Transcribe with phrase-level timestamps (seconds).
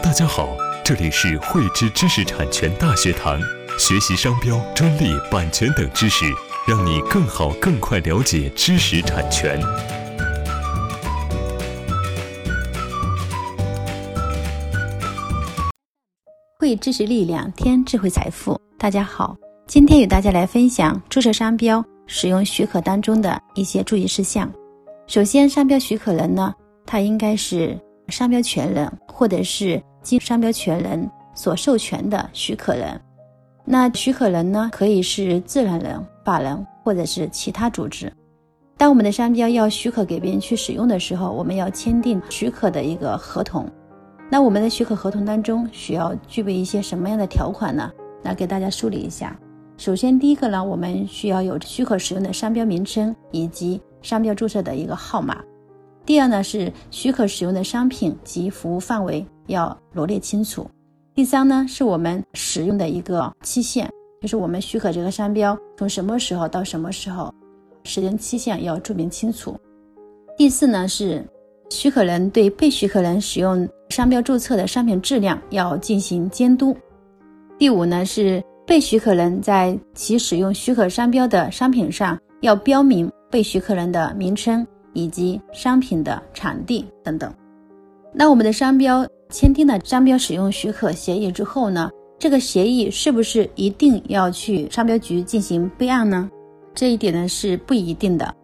[0.00, 3.38] 大家好，这里是汇知知识产权大学堂，
[3.78, 6.24] 学习商标、专利、版权等知识，
[6.66, 9.60] 让你更好、更快了解知识产权。
[16.58, 18.58] 汇知识力量，添智慧财富。
[18.78, 19.36] 大家好，
[19.66, 24.50] 今天与大家来分享注册商标使用许可当中的一些注意事项。
[25.06, 26.54] 首先，商标许可人呢，
[26.86, 27.78] 他应该是
[28.12, 33.00] 商标权人，或者是经商标权人所授权的许可人。
[33.64, 38.12] 那许可人呢，可以是自然人、法人，或者是其他组织。
[38.76, 43.66] 当我们的商标要许可给别人去使用的时候，我们要签订许可的一个合同。
[44.30, 47.90] 那我们的许可合同当中需要具备一些什么样的条款呢？
[48.22, 49.34] 来给大家梳理一下。
[49.78, 55.42] 首先，第一个呢，我们需要有许可使用的商标名称以及商标注册的一个号码。
[56.04, 60.66] 第二呢，是许可使用的商品及服务范围要罗列清楚。
[61.14, 63.88] 第三呢，是我们使用的一个期限，
[64.20, 67.32] 就是我们许可这个商标从什么时候到什么时候，
[67.84, 69.56] 时间期限要注明清楚。
[70.36, 71.24] 第四呢，是
[71.70, 73.68] 许可人对被许可人使用。
[73.90, 76.74] 商标注册的商品质量要进行监督。
[77.58, 87.32] 第五呢，是被许可人在其使用许可商标的商品上要标明被许可人的名称以及商品的产地等等。
[88.12, 96.30] 那我们的商标签订了商标使用许可协议之后呢，这个协议是不是一定要去商标局进行备案呢？
[96.74, 98.34] 这一点呢是不一定的，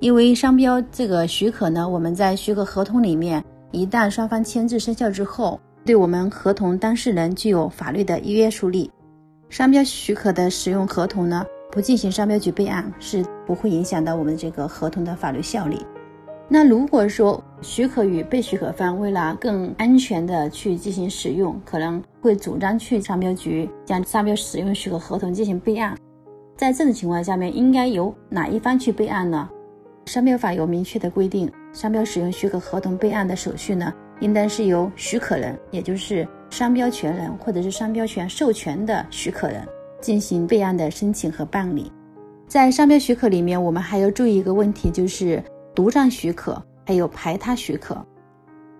[0.00, 3.42] 因为商标这个许可呢，我们在许可合同里面。
[3.70, 8.90] 一旦双方签字生效之后，对我们合同当事人具有法律的约束力。
[9.48, 15.80] 商标许可的使用合同呢，不进行商标局备案是不会影响到我们这个合同的法律效力。
[16.46, 25.96] 那如果说许可与被许可方为了更安全的去进行使用，可能会主张去商标局将商标使用许可合同进行备案。
[26.58, 29.48] 在这种情况下面，应该由哪一方去备案呢？
[30.04, 31.50] 商标法有明确的规定。
[31.72, 39.66] 商标使用许可合同备案的手续呢，应当是由许可人，也就是商标权人或者是商标权授权的许可人
[40.02, 41.90] 进行备案的申请和办理。
[42.46, 45.42] 在商标许可里面，我们还要注意一个问题，就是
[45.74, 47.96] 独占许可还有排他许可。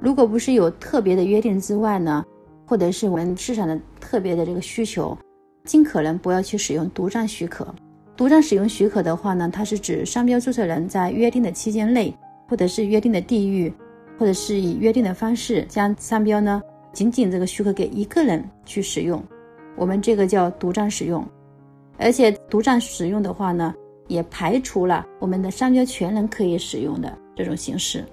[0.00, 2.24] 如果不是有特别的约定之外呢，
[2.66, 5.16] 或者是我们市场的特别的这个需求，
[5.64, 7.72] 尽可能不要去使用独占许可。
[8.16, 12.12] 独占使用许可的话呢，它是指商标注册人在约定的期间内。
[12.48, 13.72] 或者是约定的地域，
[14.18, 16.60] 或者是以约定的方式将商标呢，
[16.92, 19.22] 仅仅这个许可给一个人去使用，
[19.76, 21.26] 我们这个叫独占使用。
[21.98, 23.74] 而且独占使用的话呢，
[24.08, 28.04] 也排除了我们的商标权人可以使用的这种形式。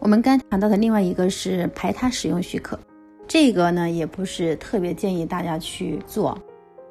[0.00, 2.78] 我们刚谈到的另外一个是排他使用许可，
[3.26, 6.36] 这个呢也不是特别建议大家去做，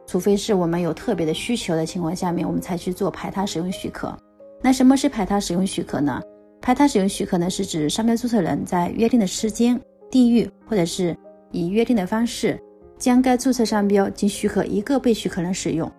[0.08, 4.18] 除非是我们有特别的需求的情况下面，我们才去做排他使用许可。
[4.62, 6.22] 那什么是排他使用许可呢？
[6.62, 9.78] 排他使用许可呢，是指商标注册人在约定的时间、
[10.10, 11.16] 地域，或者是
[11.52, 12.58] 以约定的方式，
[13.04, 15.92] 将该注册商标仅许可一个被许可人使用。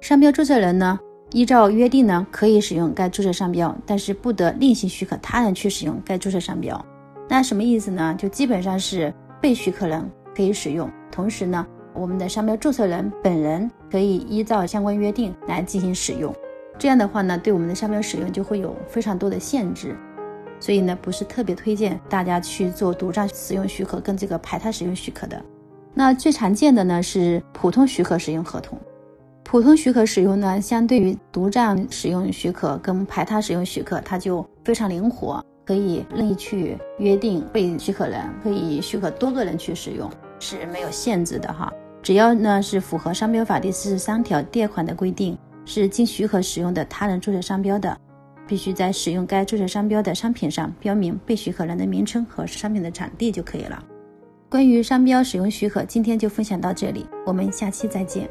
[0.00, 0.96] 商标注册人呢，
[1.32, 6.80] 依照约定呢，可以使用该注册商标，但是不得另行许可他人去使用该注册商标。
[7.28, 8.14] 那什么意思呢？
[8.16, 16.32] 就基本上是被许可人可以使用，同时呢，我们的商标注册人本人可以依照相关约定来进行使用。
[16.78, 19.96] 这样的话呢，对我们的商标使用就会有非常多的限制。
[20.60, 25.44] 所以呢，不是特别推荐大家去做独占使用许可跟这个排他使用许可的。
[25.94, 28.78] 那最常见的呢是普通许可使用合同。
[29.44, 40.10] 普通许可使用呢，相对于独占使用许可跟排他使用许可，它就非常灵活，可以任意去约定被许可人可以许可多个人去使用，
[40.40, 41.70] 是没有限制的哈。
[42.02, 45.36] 只要呢是符合商标法第四十三条第二款的规定，
[45.66, 47.94] 是经许可使用的他人注册商标的。
[48.44, 53.82] 必须在使用该注册商标的商品上标明被许可人的名称和商品的产地就可以了。
[54.52, 58.28] 关于商标使用许可，今天就分享到这里，我们下期再见。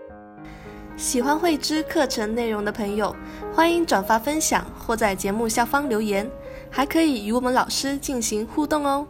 [0.96, 3.16] 喜欢慧知课程内容的朋友，
[3.51, 6.30] 欢迎转发分享或在节目下方留言，
[6.69, 9.07] 还可以与我们老师进行互动哦。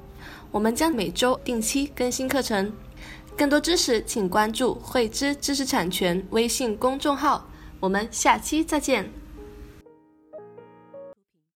[0.51, 2.71] 我们将每周定期更新课程，
[3.35, 7.45] 更多知识请关注慧知知识产权微信公众号。
[7.81, 9.20] 我们下期再见。